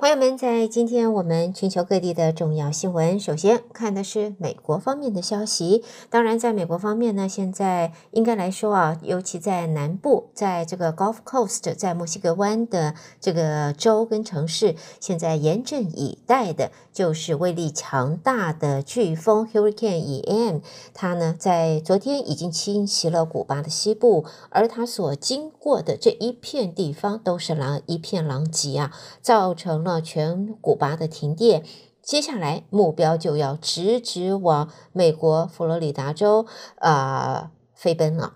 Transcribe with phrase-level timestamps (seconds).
[0.00, 5.82] 朋友们，在今天我们全球各地的重要新闻，首先看的是美国方面的消息。
[6.08, 20.60] 当然，在美国方面呢，现在应该来说啊，尤其在南部，在这个 Gulf Coast，在墨西哥湾的这个州跟城市，现在严阵以待的就是威力强大的飓风 Hurricane Ian。
[20.94, 31.64] 它呢，在昨天已经侵袭了古巴的西部，而它所经过的这一片地方都是狼一片狼藉啊，造成全古巴的停电，
[32.02, 36.46] 接下来目标就要直直往美国佛罗里达州
[36.76, 38.34] 啊、飞奔了。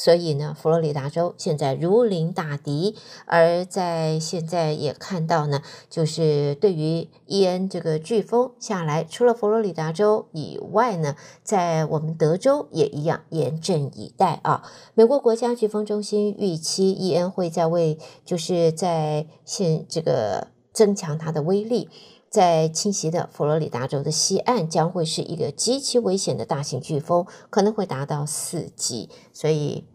[0.00, 2.94] 所以呢，佛罗里达州现在如临大敌，
[3.26, 14.62] 而在现在也看到呢，就是对于伊恩这个飓风下来，除了佛罗里达州以外呢，在我们德州也一样严阵以待啊。
[14.94, 20.46] 美国国家飓风中心预期伊恩会在为就是在现这个。
[20.78, 21.88] 增强它的威力，
[22.30, 29.10] 在侵袭的佛罗里达州的西岸将会是一个极其危险的大型飓风，可能会达到四级。
[29.32, 29.88] 所以，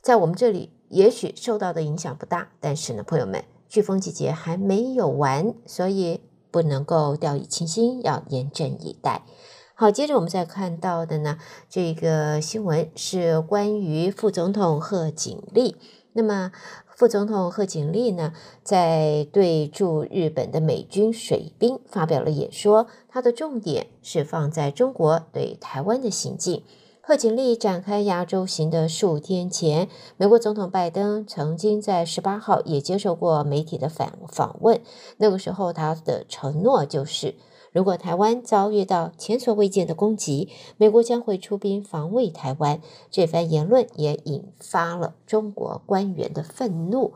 [0.00, 9.26] 在我们这里也许受到的影响不大，但是呢，朋友们，飓风季节还没有完，所以不能够掉以轻心，要严阵以待。
[9.74, 11.36] 好，接着我们再看到的呢，
[11.68, 15.76] 这个新闻是关于副总统贺锦丽。
[16.14, 16.52] 那么，
[16.94, 26.62] 副总统贺锦丽呢，在对驻日本的美军水兵发表了演说，他的重点是放在中国对台湾的行径。
[27.00, 34.80] 贺锦丽展开亚洲行的数天前，美国总统拜登曾经在十八号也接受过媒体的访访问，
[35.16, 37.34] 那个时候他的承诺就是。
[37.72, 42.80] 如果台湾遭遇到前所未见的攻击，美国将会出兵防卫台湾。
[43.10, 47.14] 这番言论也引发了中国官员的愤怒。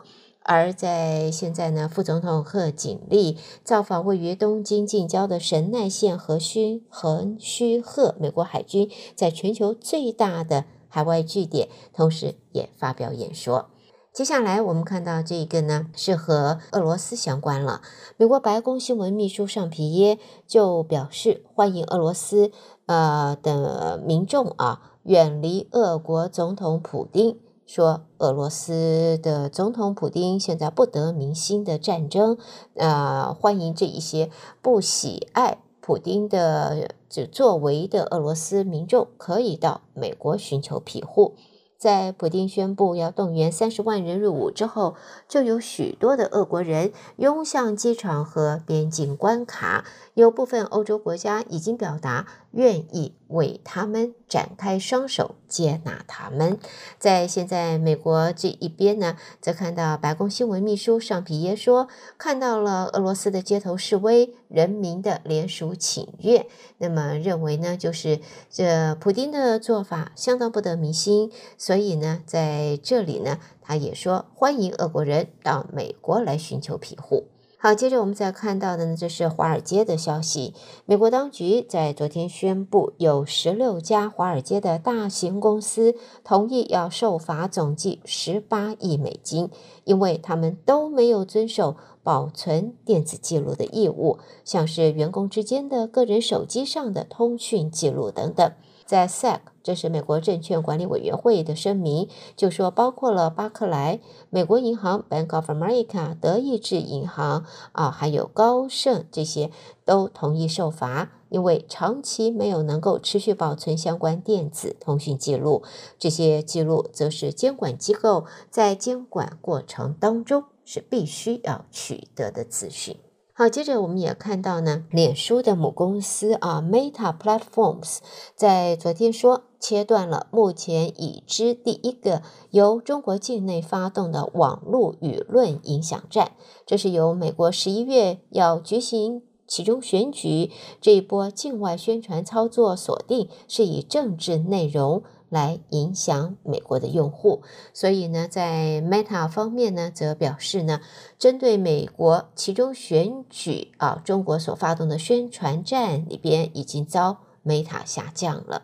[0.49, 13.71] 而在现在呢，副总统贺锦丽造访位于东京近郊的神奈县横须横须贺美国海军在全球最大的海外据点，同时也发表演说。
[14.17, 17.83] 接下来我们看到这一个呢，是和俄罗斯相关了。
[18.17, 22.51] 美国白宫新闻秘书尚皮耶就表示，欢迎俄罗斯
[22.87, 32.39] 呃的民众啊远离俄国总统普丁，说俄罗斯的总统普丁现在不得民心的战争，
[32.77, 34.31] 呃，欢迎这一些
[34.63, 41.35] 不喜爱普丁的这作为的俄罗斯民众可以到美国寻求庇护。
[41.79, 44.97] 在普京宣布要动员三十万人入伍之后，
[45.29, 49.85] 就有许多的俄国人涌向机场和边境关卡。
[50.15, 52.27] 有部分欧洲国家已经表达
[52.57, 56.59] 愿意为他们展开双手接纳他们。
[56.99, 61.87] 在现在美国这一边呢，则看到白宫新闻秘书尚皮耶说，
[62.17, 66.47] 看到了俄罗斯的街头示威，人民的联署请愿，
[66.79, 77.27] 那么认为呢，就是这普丁的做法相当不得民心，所以呢，在这里呢，他也说欢迎俄国人到美国来寻求庇护。
[77.67, 80.55] 好，接着我们再看到的呢，这是华尔街的消息。
[80.85, 89.51] 美国当局在昨天宣布，有十六家华尔街的大型公司同意要受罚总计十八亿美金，
[89.83, 91.75] 因为他们都没有遵守
[92.05, 98.53] 保存电子记录的义务，像是员工之间的个人手机上的通讯记录等等。
[98.87, 103.99] 在 SEC，这是美国证券管理委员会的声明，就说包括了巴克莱、
[104.31, 109.51] 美国银行 （Bank of America）、德意志银行啊，还有高盛这些
[109.85, 115.65] 都同意受罚，因为长期没有能够持续保存相关电子通讯记录。
[115.99, 122.97] 这些记录则是监管机构在监管过程当中是必须要取得的资讯。
[123.39, 127.99] 好，接着我们也看到呢，脸书的母公司啊，Meta Platforms
[128.35, 136.33] 在昨天说，切断了目前已知第一个由中国境内发动的网络舆论影响战。
[136.65, 140.51] 这是由美国十一月要举行其中选举
[140.81, 145.03] 这一波境外宣传操作锁定，是以政治内容。
[145.29, 147.43] 来影响美国的用户，
[147.73, 150.81] 所以呢，在 Meta 方面呢，则表示呢，
[151.19, 158.63] 针对美国其中选举啊，中国所发动的宣传战里边已经遭 Meta 下降了。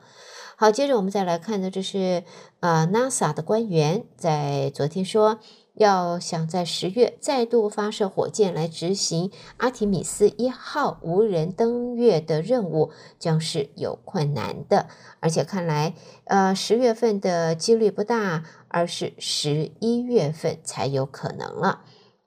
[0.56, 2.24] 好，接着我们再来看的，这是
[2.60, 5.38] 啊 NASA 的官员在昨天说。
[5.74, 14.88] 要想在十月再度发射火箭来执行阿提米斯一号无人登月的任务，将是有困难的。
[15.20, 21.84] 而且看来，呃，十月份的几率不大，而是十一月份才有可能了。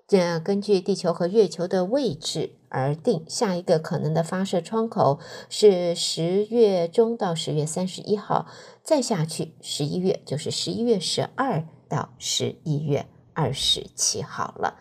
[0.07, 5.19] 这根据地球和月球的位置而定，下一个可能的发射窗口
[5.49, 8.45] 是十月中到十月三十一号，
[8.83, 14.79] 再下去十一月就是十一月十二到十一月二十七号了。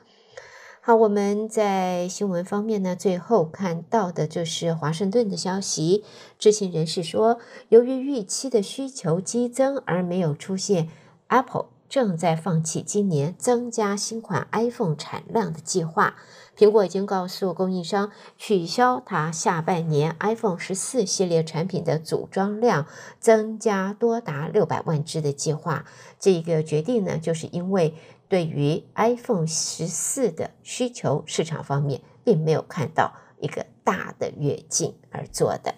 [0.81, 6.05] 好，我们在新闻方面呢，最后看到的就是华盛顿的消息。
[6.39, 7.39] 知情人士说，
[7.71, 10.89] 由于预期的需求激增而没有出现
[11.29, 16.17] ，Apple 正在放弃今年增加新款 iPhone 产量的计划。
[16.57, 22.87] 苹果已经告诉供应商，取消它下半年 iPhone 十四系列产品的组装量
[23.19, 25.85] 增加多达六百万只的计划。
[26.19, 27.95] 这个决定呢，就是因为。
[28.27, 35.75] 对于 iPhone 十四的需求市场方面，并没有看到一个大的跃进而做的。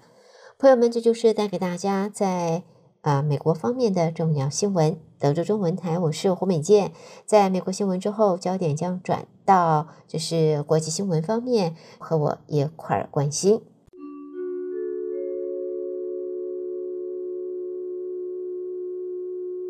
[0.57, 2.63] 朋友们，这就是带给大家在、
[3.07, 4.99] 啊、美国方面的重要新闻。
[5.21, 6.91] 德州中文台，我是胡美健。
[7.25, 13.63] 在美国新闻之后，焦点将转到就是国际新闻方面，和我一块儿关心。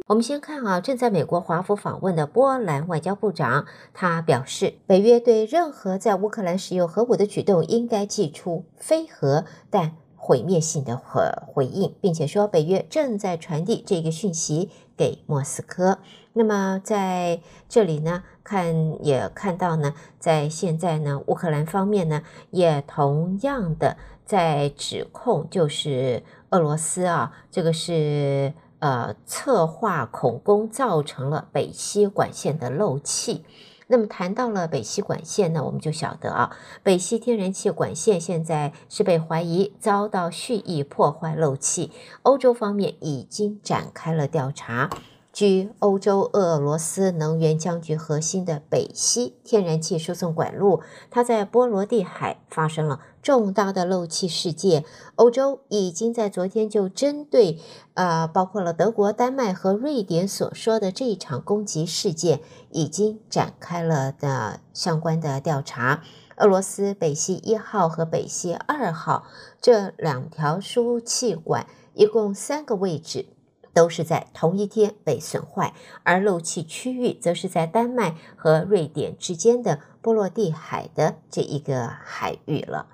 [0.07, 9.95] 我们先看啊，正在美国华府访问的波兰外交部长，他表示，北约对任何在乌克兰使用核武的举动应该祭出非核但
[10.27, 15.99] 毁灭性的回回应，并且说，北约正在传递这个讯息给莫斯科。
[16.33, 28.53] 那么在这里呢，看也看到呢，在现在呢，乌克兰方面呢，也同样的在指控，就是俄罗斯啊，这个是。
[28.79, 33.43] 呃，策划恐攻造成了北溪管线的漏气。
[33.89, 41.93] 那么谈到了北溪管线呢，我们就晓得啊，北溪天然气管线现在是被怀疑遭到蓄意破坏漏气，
[42.23, 44.91] 欧洲方面已经展开了调查。
[45.33, 50.81] 据欧洲俄罗斯能源僵局核心的北溪天然气输送管路，
[51.11, 54.85] 它在波罗的海发生了重大的漏气事件。
[55.17, 57.59] 欧洲已经在昨天就针对，
[57.95, 62.41] 呃，包括了德国、丹麦和瑞典所说的这一场攻击事件，
[62.71, 66.05] 已经展开了的相关的调查。
[66.37, 69.27] 俄罗斯北溪一号和北溪二号
[69.61, 73.27] 这两条输气管，一共三个位置。
[73.75, 82.87] 都是在同一天被损坏，而漏气区域则是在丹麦和瑞典之间的波罗的海的这一个海域了。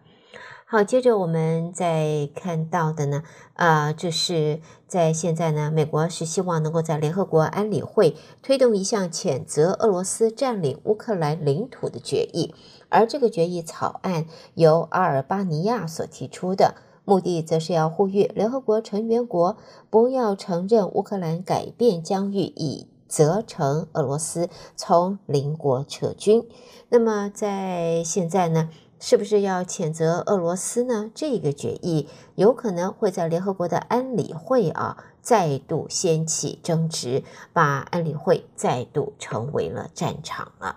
[0.73, 3.23] 好，接着我们再看到的呢，
[3.53, 12.55] 啊，这是在现在呢，美国是希望能够在联合国安理会推动一项谴责俄罗斯占领乌克兰领土的决议，
[12.89, 14.25] 而这个决议草案
[14.55, 16.77] 由阿尔巴尼亚所提出的。
[17.05, 19.59] 目的则是要呼吁联合国成员国
[19.91, 26.49] 不要承认乌克兰改变疆域，以责成俄罗斯从邻国撤军。
[26.89, 28.71] 那么在现在呢，
[29.05, 31.11] 是不是要谴责俄罗斯呢？
[31.13, 40.77] 这个决议有可能会在联合国的安理会啊再度掀起争执，把安理会再度成为了战场了。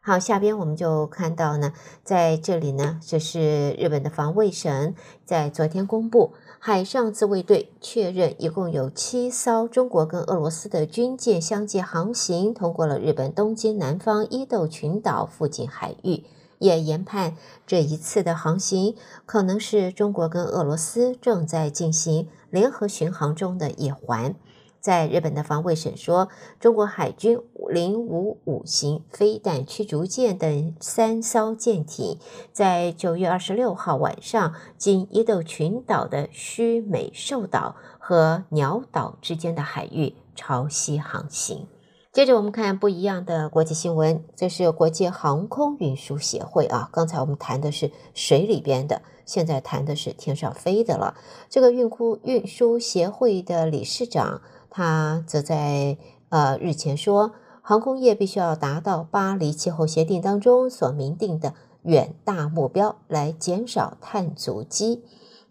[0.00, 1.72] 好，下边我们就看到呢，
[2.02, 16.24] 在这里呢，这是日本的防卫省在昨天公布，海上自卫队确认一共有七艘中国跟俄罗斯的军舰相继航行通过了日本东京南方伊豆群岛附近海域，
[16.62, 18.94] 也研判这一次的航行
[19.26, 24.36] 可能是中国跟俄罗斯正在进行联合巡航中的一环。
[24.80, 26.28] 在日本的防卫省说，
[26.58, 27.38] 中国海军
[27.68, 32.18] 零五五型飞弹驱逐舰等三艘舰艇，
[32.52, 41.68] 在九月二十六号晚上经伊豆群岛的须美寿岛和鸟岛之间的海域朝西航行。
[42.12, 46.90] 接着我们看不一样的国际新闻，这是国际航空运输协会啊。
[46.92, 51.14] 刚才我们谈的是水里边的，现在谈的是天上飞的了。
[51.48, 54.42] 这个运输运输协会的理事长。
[54.68, 55.96] 他则在
[56.28, 65.02] 呃日前说，航空业必须要达到巴黎气候协定当中所明定的远大目标，来减少碳足迹。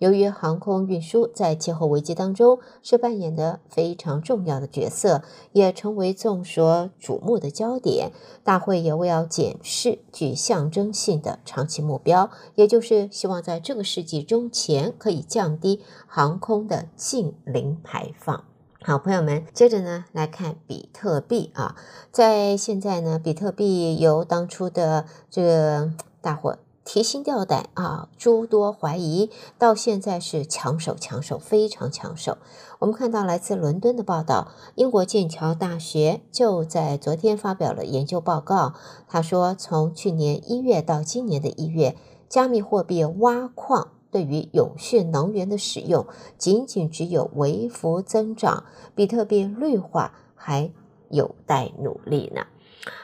[0.02, 8.12] 由于航空运输在气候危机当中是扮演的非常重要的角色，也成为众所瞩目的焦点。
[8.44, 18.44] 大会也为要检视具象征性的长期目标，也就是希望在这个世纪中前可以降低航空的净零排放。
[18.82, 21.76] 好，朋友们，接着呢来看比特币啊，
[22.12, 32.38] 在现在呢，比特币由当初的这个大伙提心吊胆啊，诸多怀疑，到现在是抢手抢手，非常抢手。
[32.80, 38.74] 我们看到来自伦敦的报道，英国剑桥大学就在昨天发表了研究报告。
[39.08, 41.96] 他说，从去年一月到今年的一月，
[42.28, 46.08] 加密货币挖矿对于永续能源的使用，
[46.38, 48.64] 仅仅只有微幅增长，
[48.96, 50.72] 比特币绿化还
[51.10, 52.48] 有待努力呢。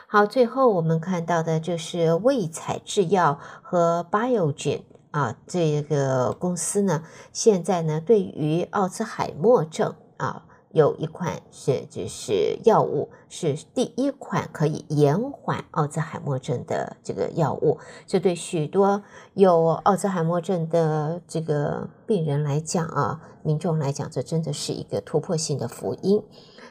[0.07, 4.81] 好，最后我们看到的就是卫采制药和 Biogen
[5.11, 19.03] 啊，这个公司呢，现在呢，对于奥兹海默症啊，有一款是就是药物，是第一款可以延缓奥兹海默症的这个药物，这对许多
[19.33, 26.23] 有奥兹海默症的这个病人来讲啊，民众来讲，这真的是一个突破性的福音。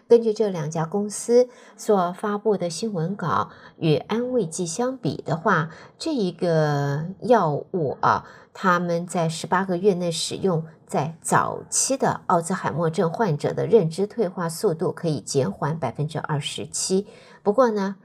[0.09, 17.09] 根据这两家公司所发布的新闻稿，与安慰剂相比的话，这一个药物啊，他们在十八个月内使用，在早期的奥兹海默症患者的认知退化速度可以减缓百分之二十七。
[17.43, 17.97] 不过呢，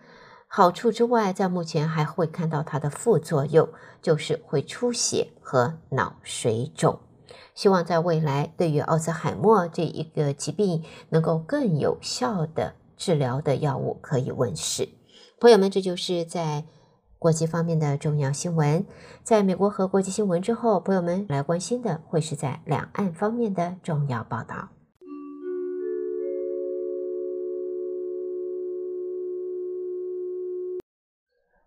[0.47, 3.69] 好处之外，在目前还会看到它的副作用，
[4.01, 6.99] 就是会出血和脑水肿。
[7.55, 14.89] 希望在未来，对于奥茨海默这一个疾病，能够更有效的治疗的药物可以问世。
[15.39, 16.65] 朋友们，这就是在
[17.17, 18.85] 国际方面的重要新闻。
[19.23, 24.69] 在美国和国际新闻之后，朋友们来关心的会是在两岸方面的重要报道。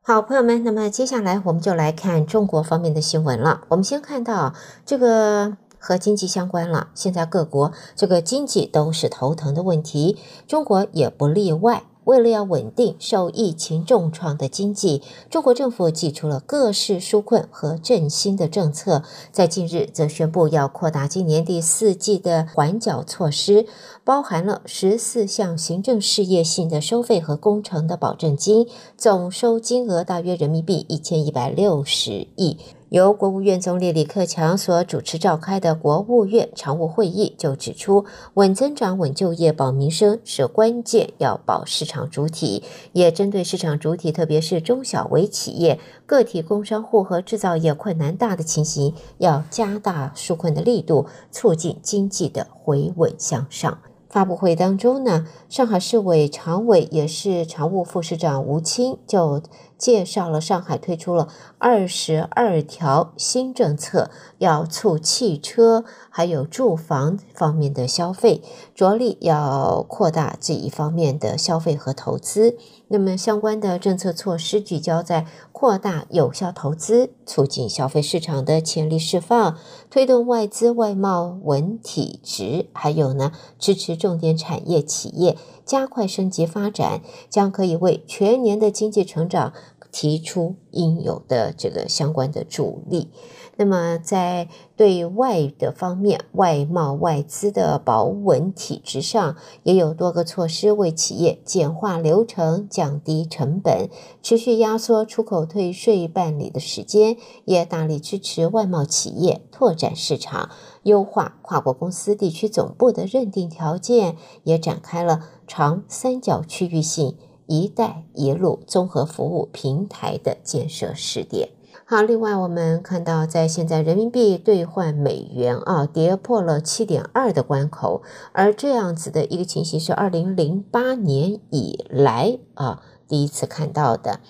[0.07, 3.63] 好，朋友们，那么接下来我们就来看中国方面的新闻了。
[3.69, 4.53] 我们先看到
[4.85, 5.57] 这个。
[5.87, 10.17] 和经济相关了，现在各国这个经济都是头疼的问题，
[10.49, 11.85] 中国也不例外。
[12.05, 19.03] 为了要稳定受疫情重创的经济，中国政府祭出了各式纾困和振兴的政策。
[19.33, 23.67] 在近日，则宣布要扩大今年第四季的缓缴措施，
[24.05, 32.59] 包含了十四项行政事业性的收费和工程的保证金，总收金额大约人民币一千一百六十亿。
[32.91, 42.63] 由国务院总理李克强所主持召开的国务院常务会议就指出，稳增长、稳就业、保民生是关键，要保市场主体。
[42.93, 53.79] 也针对市场主体，特别是中小微企业、个体工商户和制造业困难大的情形，要加大纾困的力度，促进经济的回稳向上。
[54.09, 59.43] 发布会当中呢，上海市委常委也是常务副市长吴清就
[59.85, 68.41] 介绍了上海推出了二十二条新政策，要促汽车还有住房方面的消费，
[68.75, 72.57] 着力要扩大这一方面的消费和投资。
[72.89, 79.59] 那么相关的政策措施聚焦在扩大有效投资、促进消费市场的潜力释放、
[79.91, 89.55] 推动外资外贸稳体质，还有呢，支持重点产业企业加快升级发展，将可以为全年的经济成长
[89.95, 93.13] 提出应有的这个相关的助力。
[93.57, 103.89] 那么，在对外的方面，外贸外资的保稳体制上，也有多个措施为企业简化流程、降低成本，
[104.21, 110.51] 持续压缩出口退税办理的时间，也大力支持外贸企业拓展市场，
[110.83, 121.51] 优化跨国公司地区总部的认定条件，也展开了长三角区域性“一带一路”综合服务平台的建设试点。
[121.87, 134.21] 好，另外我们看到，在现在人民币兑换美元啊，跌破了七点二的关口，而这样子的一个情形是二零零八年以来啊第一次看到的。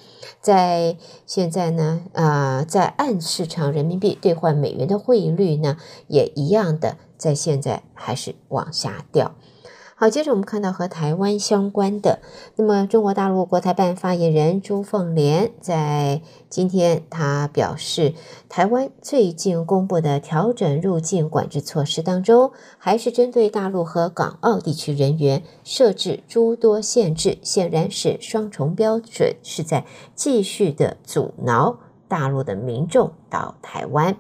[0.41, 5.77] 在现在呢，啊，在岸市场人民币兑换美元的汇率呢，
[6.09, 9.37] 也一样的，在现在还是往下掉。
[9.97, 12.19] 好，接着我们看到和台湾相关的，
[12.57, 18.13] 那么中国大陆国台办发言人朱凤莲在今天他表示，
[18.49, 29.87] 台湾最近公布的调整入境管制措施当中，还是针对大陆和港澳地区人员设置诸多限制，显然是双重标准，是在
[30.17, 34.17] 继续的阻挠大陆的民众到台湾。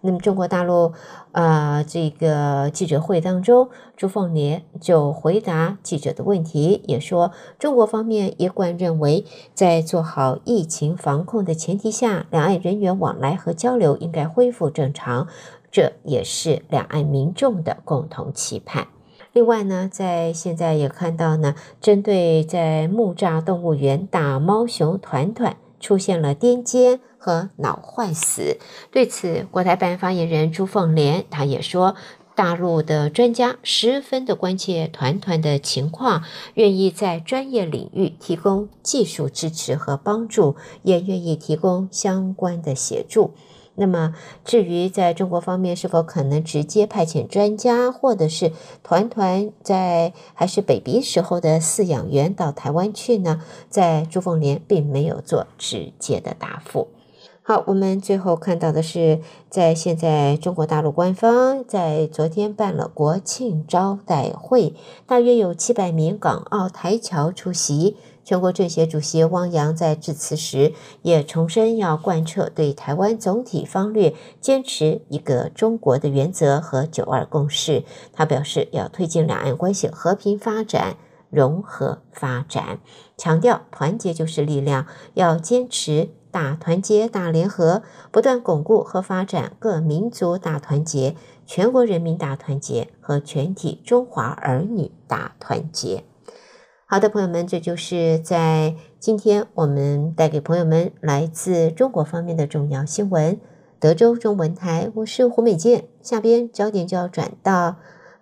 [0.00, 0.92] 那么，中国大陆
[1.32, 9.24] 啊、呃，这个记者会当中，朱凤莲就回答记者的问题，也说中国方面一贯认为，
[9.54, 15.26] 在做好疫情防控的前提下，两岸人员往来和交流应该恢复正常，
[15.70, 18.86] 这也是两岸民众的共同期盼。
[19.32, 25.56] 另外呢，在现在也看到呢，针对在木栅动物园打猫熊团团。
[25.80, 28.58] 出现了癫痫和脑坏死。
[28.90, 31.96] 对此，国台办发言人朱凤莲他也说。
[32.34, 36.22] 大陆的专家十分的关切团团的情况，
[36.54, 43.32] 愿意在专业领域提供技术支持和帮助，也愿意提供相关的协助。
[43.74, 48.52] 那么，至于在中国方面是否可能直接派遣专家，或者是
[48.84, 53.42] 团团在还是 baby 时候的饲养员到台湾去呢？
[53.68, 56.86] 在朱凤莲并没有做直接的答复。
[57.48, 64.74] 好，我们最后看到的是，在现在中国大陆官方在昨天办了国庆招待会，
[65.06, 67.96] 大约有七百名港澳台侨出席。
[68.22, 77.82] 全国政协主席汪洋在致辞时也重申要贯彻对台湾总体方略，坚持一个中国的原则和九二共识。
[78.12, 80.98] 他表示要推进两岸关系和平发展、
[81.30, 82.80] 融合发展，
[83.16, 86.10] 强调团结就是力量，要坚持。
[86.30, 91.16] 大团结、大联合，不断巩固和发展各民族大团结、
[91.46, 96.04] 全国人民大团结和全体中华儿女大团结。
[96.86, 103.38] 好的，朋友们，这就是在今天我们带给朋友们来自中国方面的重要新闻。
[103.78, 105.84] 德州中文台，我是胡美健。
[106.00, 107.76] 下边焦点就要转到。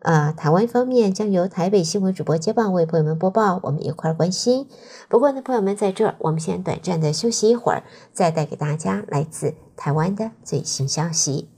[0.06, 4.68] 呃，台湾方面将由台北新闻主播接棒为朋友们播报，我们一块儿关心。
[5.08, 7.82] 不过呢，朋友们在这儿，我们先短暂的休息一会儿，
[8.12, 11.48] 再带给大家来自台湾的最新消息。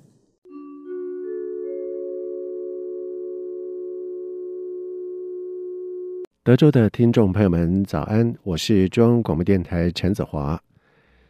[6.42, 10.62] 德州的听众朋友们，早安，我是中央广播电台陈子华，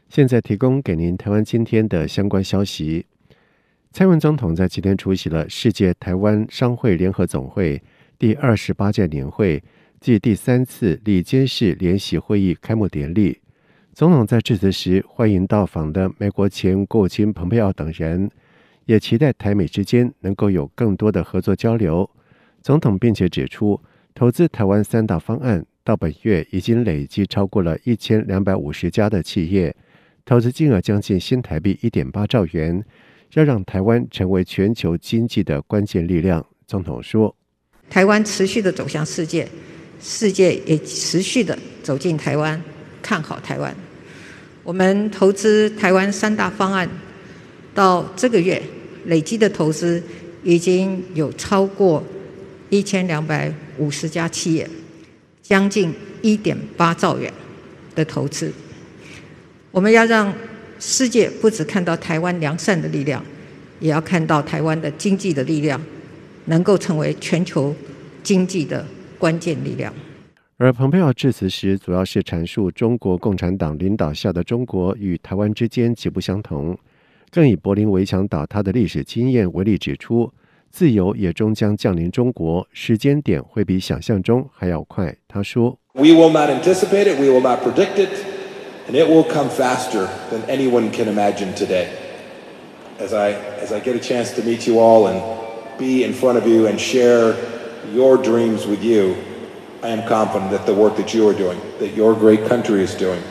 [0.09, 3.07] 现在提供给您台湾今天的相关消息。
[3.91, 7.83] 蔡英文总统在今天出席了世界台湾商会联合总会
[8.19, 9.63] 第二十八届年会
[10.01, 13.41] 暨第三次理监事联席会议开幕典礼。
[13.95, 18.31] 总统在致辞时欢迎到访的美国前国务卿蓬佩奥等人，
[18.85, 22.09] 也期待台美之间能够有更多的合作交流。
[22.61, 23.81] 总统并且指出，
[24.15, 29.75] 投资台湾三大方案到本月已经累计超过了一千两百五十家的企业，
[30.25, 32.85] 投资金额将近新台币一点八兆元。
[33.35, 37.35] 要让台湾成为全球经济的关键力量，总统说
[37.91, 39.47] ：“台湾持续的走向世界，
[40.01, 42.61] 世界也持续的走进台湾，
[43.03, 43.75] 看好台湾。
[44.65, 46.89] 我们投资台湾三大方案，
[47.75, 48.63] 到这个月
[49.05, 50.03] 累计的投资
[50.43, 52.03] 已经有超过
[52.71, 54.69] 一千两百五十家企业，
[55.43, 57.31] 将近一点八兆元
[57.95, 58.51] 的投资。
[59.71, 60.33] 我们要让。”
[60.79, 63.23] 世界不只看到台湾良善的力量，
[63.81, 65.81] 也要看到台湾的经济的力量，
[66.45, 67.75] 能够成为全球
[68.23, 68.87] 经济的
[69.19, 69.93] 关键力量。
[70.57, 76.77] 而蓬佩奥致辞时，主要是阐述中国共产党领导下的中国与台湾之间极不相同，
[77.31, 80.33] 更以柏林围墙倒塌的历史经验为例，指出
[80.71, 85.17] 自由也终将降临中国，时间点会比想象中还要快。
[85.29, 88.38] 他说：“We will not anticipate it, we will not predict it.”
[88.88, 91.88] And it will come faster than anyone can imagine today.
[93.00, 95.22] As I, as I get a chance to meet you all and
[95.80, 97.36] be in front of you and share
[97.94, 99.16] your dreams with you,
[99.82, 102.94] I am confident that the work that you are doing, that your great country is
[102.96, 103.22] doing,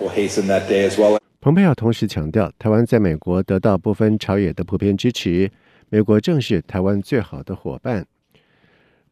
[0.00, 1.18] will hasten that day as well.
[1.40, 5.50] 蓬佩奥同时强调，台湾在美国得到不分朝野的普遍支持，
[5.88, 8.04] 美国正是台湾最好的伙伴。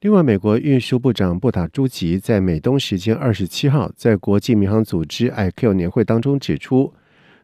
[0.01, 6.91] 另外，美国运输部长布塔朱吉在美东时间二十七号在国际民航组织 ICAO 年会当中指出，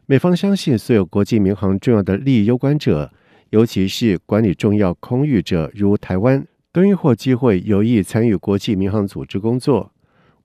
[0.06, 3.12] 美方相信所有国际民航重要的利益攸关者，
[3.50, 9.92] 尤其是管理重要空域者，如台湾，都应或机会有意参与国际民航组织工作。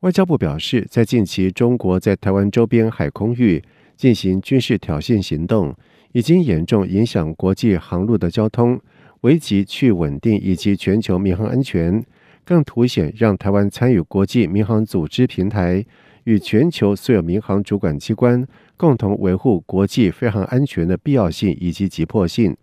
[0.01, 3.63] 外交部表示，在近期中国在台湾周边海空域
[3.97, 5.75] 进行军事挑衅行动，
[6.11, 8.79] 已经严重影响国际航路的交通。
[9.23, 12.03] 危及区域稳定以及全球民航安全，
[12.43, 15.85] 更凸显让台湾参与国际民航组织平台
[16.25, 22.57] 与全球所有民航主管机关共同维护国际飞航安全的必要性以及急迫性。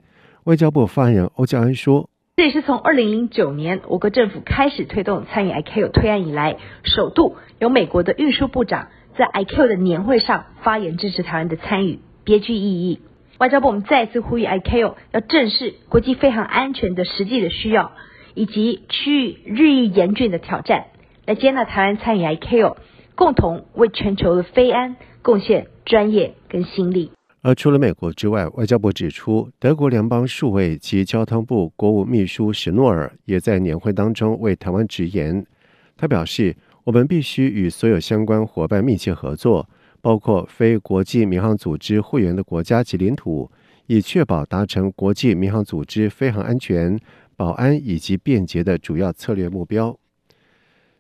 [0.45, 13.01] 外交部发言人欧教安说：“这也是从二零零九年我国政府开始推动参与 ICAO 推案以来，首度由美国的运输部长在 ICAO 的年会上发言支持台湾的参与，别具意义。”
[13.41, 17.93] 外交部，我们再次呼吁 ICAO 要正视国际飞行安全的实际的需要，
[18.35, 20.89] 以及区域日益严峻的挑战，
[21.25, 22.77] 来接纳台湾参与 ICAO，
[23.15, 27.13] 共同为全球的飞安贡献专业跟心力。
[27.41, 35.47] 而除了美国之外，外交部指出，德国联邦数位及交通部国务秘书史诺尔也在年会当中为台湾直言。
[35.97, 39.67] 他表示，我们必须与所有相关伙伴密切合作。
[40.01, 43.51] 包括非国际民航组织会员的国家及领土，
[43.87, 46.99] 以确保达成国际民航组织飞航安全、
[47.37, 49.99] 保安以及便捷的主要策略目标。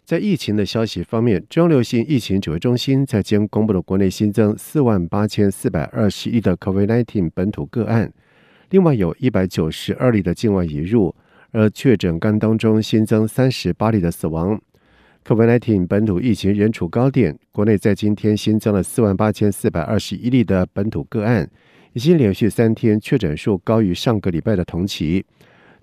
[0.05, 8.13] 在疫情的消息方面，中流行疫情指挥中心在今公布了国内新增四万八千四百二十一的 COVID-19 本土个案，
[8.71, 11.15] 另外有一百九十二例的境外移入，
[11.53, 14.61] 而确诊个案当中新增三十八例的死亡。
[15.27, 21.49] COVID-19 本土疫情仍处高点，国内在今天新增了四万八千四百二十一例的本土个案，
[21.93, 25.25] 已经连续三天确诊数高于上个礼拜的同期。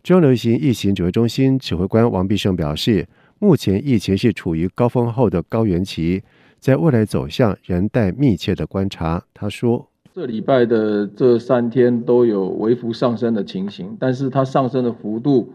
[0.03, 3.07] 中央流行疫情指挥中心指挥官王必胜表示。
[3.39, 6.23] 目前疫情是处于高峰后的高原期，
[6.59, 9.23] 在未来走向仍待密切的观察。
[9.31, 15.53] 他说：“这礼拜的这三天都有微幅上升的情形，但是它上升的幅度，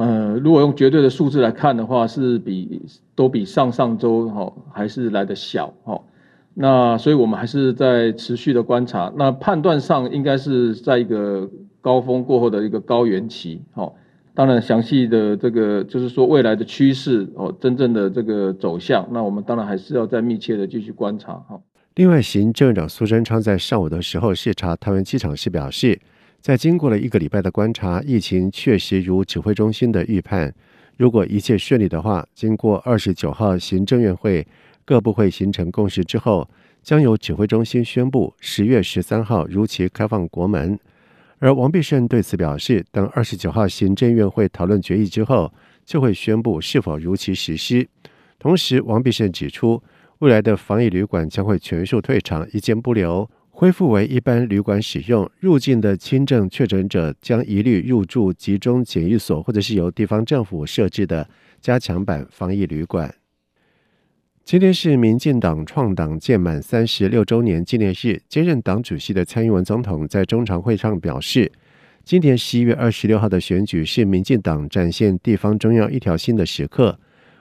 [0.00, 2.80] 呃，如果用绝对的数字来看的话，是比
[3.14, 6.00] 都比上上周哈还是来得小哈。
[6.54, 9.12] 那所以我们还是在持续的观察。
[9.14, 11.46] 那判断上应该是在一个
[11.82, 13.92] 高峰过后的一个高原期哈。”
[14.32, 21.60] 当然，详细的这个就是说未来的趋势哦，真正的这个走向，那我们当然还是要再密切的继续观察哈。
[21.96, 26.00] 另外，行政院长苏贞昌在上午的时候视察桃园机场时表示，
[26.40, 30.54] 在经过了一个礼拜的观察，疫情确实如指挥中心的预判，
[30.96, 34.46] 如果一切顺利的话，经过二十九号行政院会
[34.86, 36.48] 各部会形成共识之后，
[36.82, 40.78] 将由指挥中心宣布十月十三号如期开放国门。
[41.38, 45.52] 而王必胜对此表示，等二十九号行政院会讨论决议之后，
[45.84, 47.86] 就会宣布是否如期实施。
[48.38, 49.82] 同时，王必胜指出，
[50.20, 53.28] 未来的防疫旅馆将会全数退场，一间不留，
[53.60, 55.30] 恢复为一般旅馆使用。
[55.38, 61.28] 入境的轻症确诊者将一律入住集中检疫所，或者是由地方政府设置的
[61.60, 63.14] 加强版防疫旅馆。
[64.46, 71.52] 今天是民进党创党建满三十六周年纪念日，接任党主席的蔡英文总统在中常会上表示，
[72.02, 76.98] 今年十一月二十六号的选举是民进党展现地方中央一条心的时刻。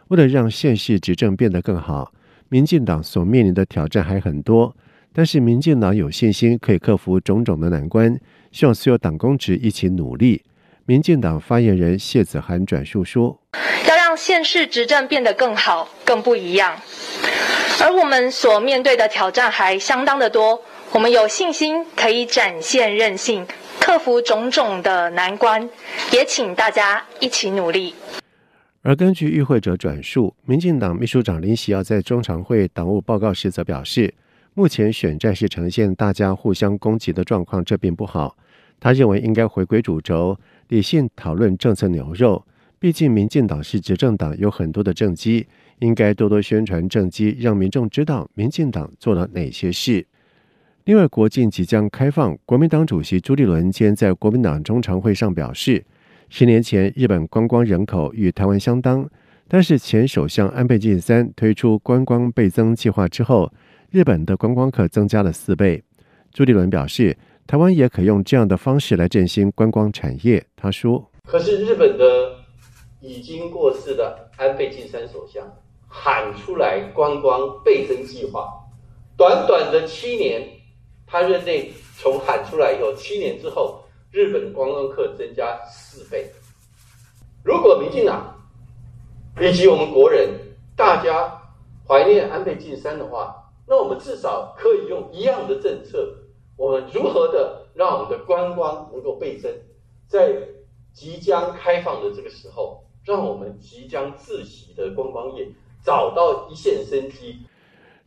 [0.10, 2.12] 为了让县市执政变得更好，
[2.50, 4.76] 民进党所面临的挑战还很多，
[5.14, 8.20] 但是民进党有信心可以克服种种的难关，
[8.52, 10.44] 希望所有党公职一起努力。
[10.86, 13.40] 民进党发言人谢子涵转述说。
[13.88, 16.80] 要让县市执政变得更好、更不一样，
[17.82, 20.62] 而我们所面对的挑战还相当的多。
[20.92, 23.46] 我们有信心可以展现韧性，
[23.80, 25.70] 克服种种的难关，
[26.12, 27.94] 也请大家一起努力。
[28.82, 34.12] 而根据与会者转述，民进党秘书长林喜耀在中常会党务报告时则表示，
[34.60, 38.36] 目前选战是呈现大家互相攻击的状况，这并不好。
[38.78, 42.46] 他认为应该回归主轴，理性讨论政策牛肉。
[42.78, 45.48] 毕竟，民进党是执政党，有很多的政绩，
[45.80, 50.06] 应该多多宣传政绩，让民众知道民进党做了哪些事。
[50.84, 55.86] 另外，国境即将开放，国民党主席朱立伦今天在国民党中常会上表示，
[56.28, 59.10] 十年前日本观光人口与台湾相当，
[59.48, 63.50] 但是前首相安倍晋三推出观光倍增计划之后，
[63.92, 65.84] 日本的观光客增加了四倍。
[66.32, 70.46] 朱立伦表示，台湾也可用这样的方式来振兴观光产业。
[70.56, 72.36] 他说：“可是日本的。”
[73.02, 75.42] 已经过世的安倍晋三首相
[75.88, 78.54] 喊出来观光倍增计划，
[79.16, 80.46] 短短的七年，
[81.08, 86.30] 他任内从喊出来以后，七年之后，日本的观光客增加四倍。
[87.42, 88.36] 如果民进党
[89.40, 90.30] 以及我们国人
[90.76, 91.32] 大家
[91.88, 93.34] 怀念安倍晋三的话，
[93.70, 96.16] 那我们至少可以用一样的政策，
[96.58, 99.52] 我们如何的让我们的观光能够倍增，
[100.08, 100.34] 在
[100.92, 102.84] 即将开放的这个时候。
[103.06, 105.48] 让我们即将自习的观光业
[105.84, 107.38] 找到一线生机。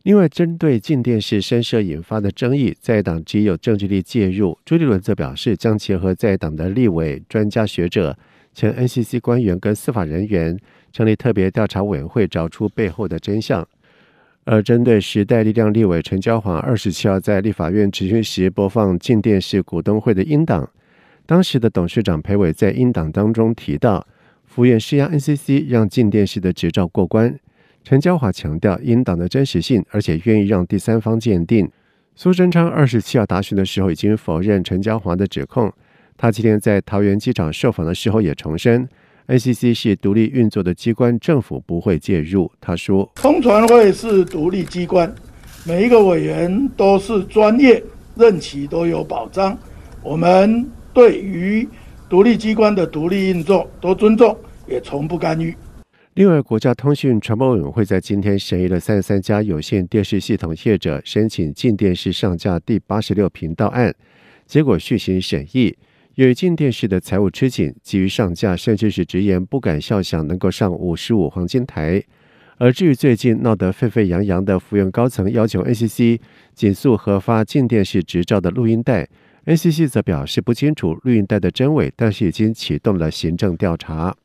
[0.03, 4.57] 另外，针对静电视声摄引发的争议，在党极有政治力介入。
[4.63, 8.15] 朱立伦则表示，将结合在党的立委、专家学者、
[8.53, 10.57] 前 NCC 官员跟司法人员，
[10.93, 13.67] 成立特别调查委员会，找出背后的真相。
[14.45, 20.69] 而针对时代力量立委陈椒华二十七号在立法院质询时播放镜电视股东会的音档，
[21.25, 24.05] 当时的董事长裴伟在音档当中提到。
[24.45, 27.39] 府院施压 NCC 让镜电视的执照过关，
[27.83, 31.67] 陈椒华强调音档的真实性，而且愿意让第三方鉴定。
[32.13, 35.73] 苏贞昌二十七号答询的时候已经否认陈椒华的指控。
[36.15, 38.87] 他今天在桃园机场受访的时候也重申
[39.27, 42.51] ，NCC 是独立运作的机关，政府不会介入。
[42.59, 45.13] 他说，通传会是独立机关，
[45.65, 47.83] 每一个委员都是专业，
[48.15, 49.57] 任期都有保障。
[50.01, 51.67] 我们对于
[52.09, 55.55] 独立机关的独立运作都尊重，也从不干预。
[56.15, 63.95] 另外，国家通讯传播委员会在今天审议了三十三家有线电视系统业者申请进电视上架第八十六频道案，
[64.45, 65.75] 结果续行审议。
[66.15, 72.03] 由于镜电视的财务吃紧，急于上架，甚至是直言不敢笑想能够上五十五黄金台。
[72.57, 76.19] 而至于最近闹得沸沸扬扬的福原高层要求 NCC
[76.53, 79.09] 尽速核发静电视执照的录音带
[79.47, 84.15] ，NCC 则表示不清楚录音带的真伪，但是已经启动了行政调查。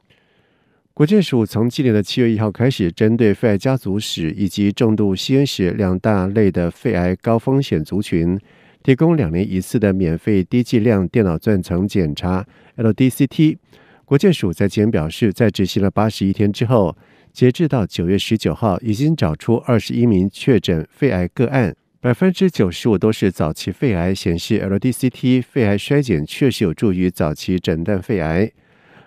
[0.92, 8.38] 国健署从今年的七月一号开始，针对肺癌家族史以及重度吸烟史两大类的肺癌高风险族群，
[8.82, 13.58] 提供两年一次的免费低剂量电脑断层检查 （LDCT）。
[14.04, 16.96] 国健署在今天表示，在执行了八十一天之后，
[17.32, 28.50] 截至到九月十九号，已经找出二十一名确诊肺癌个案，百分之九十五都是早期肺癌，显示 LDCT 肺癌筛检确实有助于早期诊断肺癌。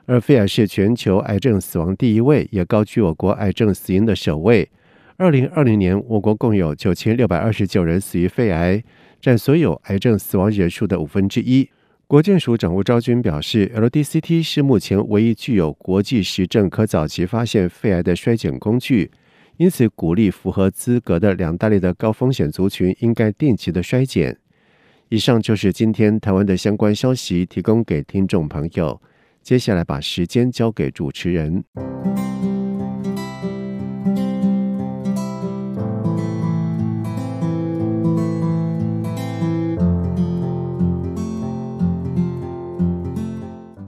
[0.05, 4.69] 而肺癌是全球癌症死亡第一位，也高居我国癌症死因的首位。
[5.17, 8.84] 二零二零年，我国共有九千六百二十九人死于肺癌，
[9.21, 11.69] 占所有癌症死亡人数的五分之一。
[12.07, 19.10] 国健署长吴昭君表示，LDCT 是目前唯一具有国际实证可早期发现肺癌的衰减工具，
[19.55, 24.38] 因此鼓励符合资格的两大类的高风险族群应该定期的衰减。
[25.07, 29.01] 以上就是今天台湾的相关消息，提供给听众朋友。
[29.41, 31.63] 接下来把时间交给主持人。